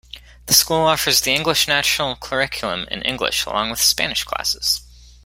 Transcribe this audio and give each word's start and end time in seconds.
The 0.47 0.55
school 0.55 0.79
offers 0.87 1.21
the 1.21 1.29
English 1.31 1.67
National 1.67 2.15
Curriculum 2.15 2.87
in 2.89 3.03
English, 3.03 3.45
along 3.45 3.69
with 3.69 3.79
Spanish 3.79 4.23
classes. 4.23 4.81